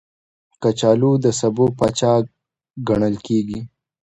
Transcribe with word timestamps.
کچالو 0.61 1.11
د 1.23 1.25
سبو 1.39 1.65
پاچا 1.77 2.13
ګڼل 2.87 3.15
کېږي 3.25 3.59